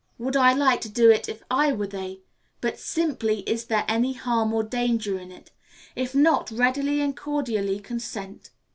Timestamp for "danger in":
4.63-5.31